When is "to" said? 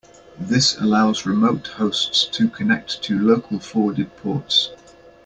2.35-2.49, 3.03-3.19